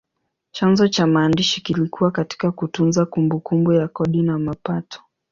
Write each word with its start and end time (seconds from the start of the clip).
Chanzo 0.51 0.87
cha 0.87 1.07
maandishi 1.07 1.61
kilikuwa 1.61 2.11
katika 2.11 2.51
kutunza 2.51 3.05
kumbukumbu 3.05 3.73
ya 3.73 3.87
kodi 3.87 4.21
na 4.21 4.39
mapato. 4.39 5.01